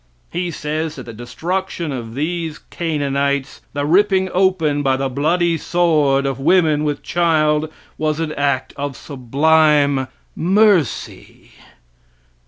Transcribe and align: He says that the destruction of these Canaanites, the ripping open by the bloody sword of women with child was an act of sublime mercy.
He 0.31 0.49
says 0.49 0.95
that 0.95 1.03
the 1.03 1.13
destruction 1.13 1.91
of 1.91 2.15
these 2.15 2.57
Canaanites, 2.71 3.61
the 3.73 3.85
ripping 3.85 4.29
open 4.33 4.81
by 4.81 4.97
the 4.97 5.09
bloody 5.09 5.59
sword 5.59 6.25
of 6.25 6.39
women 6.39 6.83
with 6.83 7.03
child 7.03 7.71
was 7.99 8.19
an 8.19 8.31
act 8.31 8.73
of 8.77 8.97
sublime 8.97 10.07
mercy. 10.35 11.51